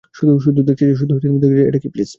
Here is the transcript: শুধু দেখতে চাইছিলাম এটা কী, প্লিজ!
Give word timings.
শুধু 0.15 0.59
দেখতে 0.67 0.83
চাইছিলাম 0.89 1.17
এটা 1.69 1.79
কী, 1.79 1.87
প্লিজ! 1.93 2.09